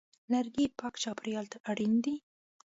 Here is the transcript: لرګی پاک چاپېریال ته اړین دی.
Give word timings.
لرګی 0.31 0.65
پاک 0.79 0.93
چاپېریال 1.03 1.45
ته 1.51 1.57
اړین 1.69 1.93
دی. 2.03 2.15